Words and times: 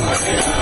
Música 0.00 0.61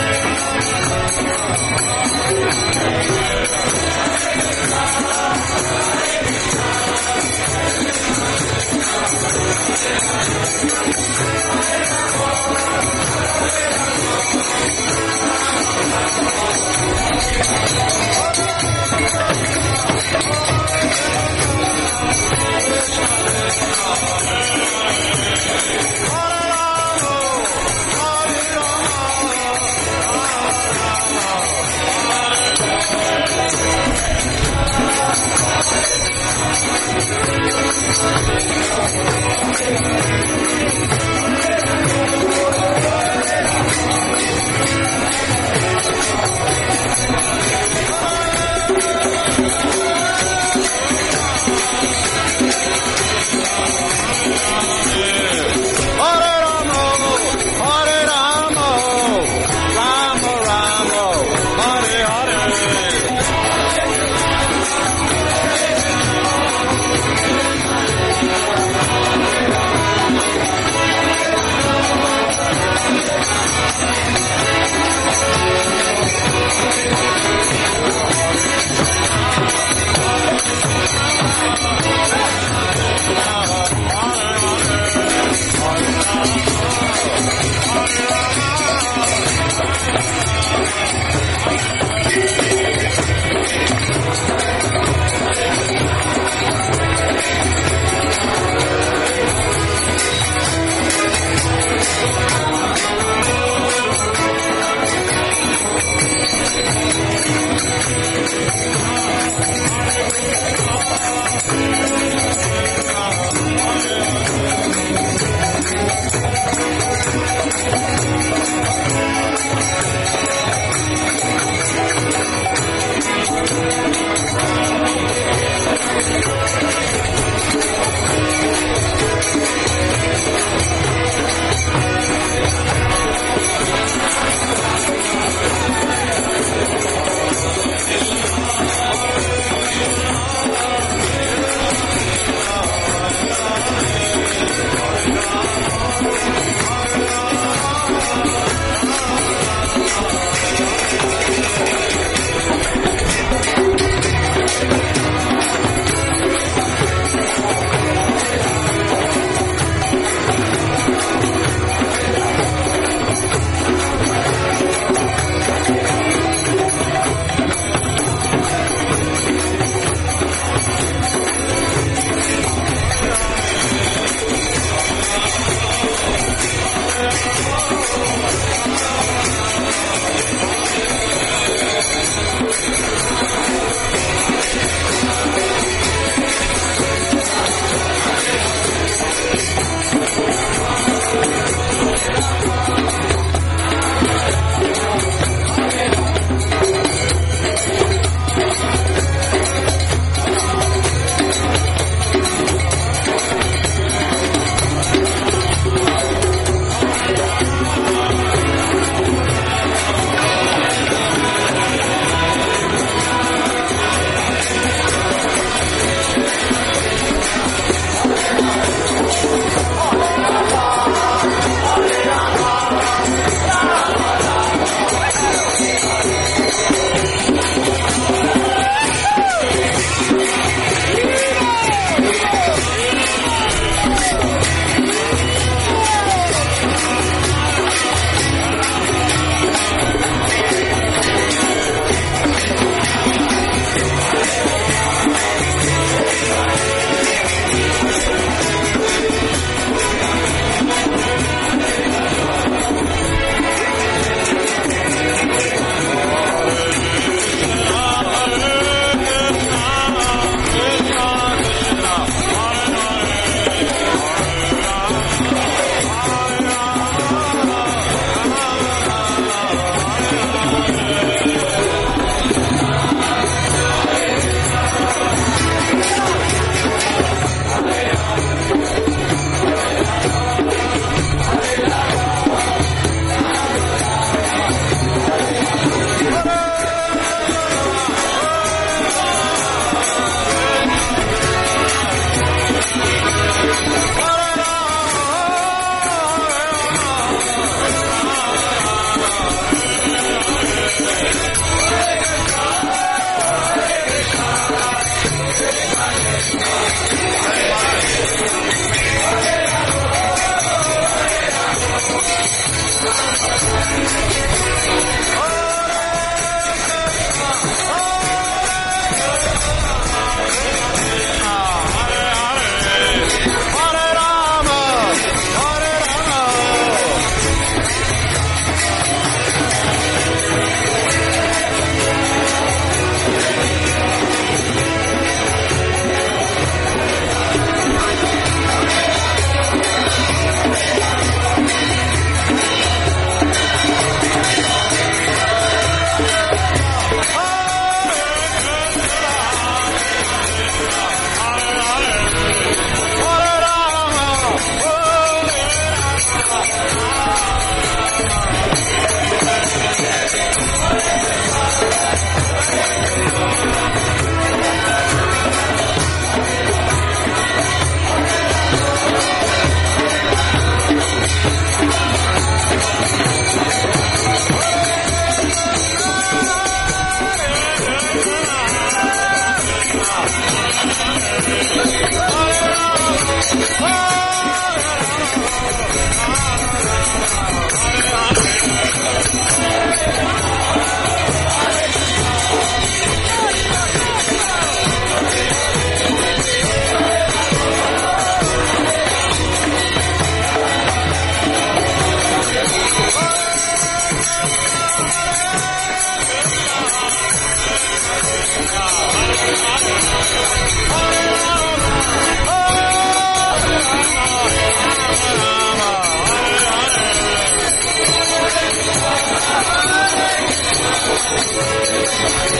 Hare 422.03 422.31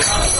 Hare 0.00 0.38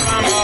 mama. 0.05 0.43